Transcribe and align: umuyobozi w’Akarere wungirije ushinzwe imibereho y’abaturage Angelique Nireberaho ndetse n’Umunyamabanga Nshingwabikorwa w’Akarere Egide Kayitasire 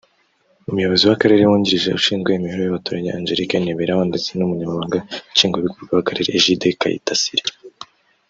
umuyobozi 0.69 1.03
w’Akarere 1.09 1.41
wungirije 1.49 1.89
ushinzwe 1.99 2.29
imibereho 2.31 2.65
y’abaturage 2.67 3.09
Angelique 3.17 3.57
Nireberaho 3.59 4.03
ndetse 4.09 4.29
n’Umunyamabanga 4.33 4.97
Nshingwabikorwa 5.33 5.91
w’Akarere 5.97 6.29
Egide 6.37 6.67
Kayitasire 6.81 7.45